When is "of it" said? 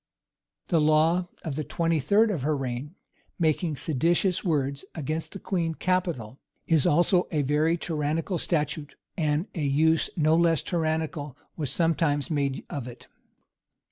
12.67-13.05